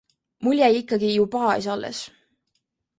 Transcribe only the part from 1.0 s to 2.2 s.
ju baas alles.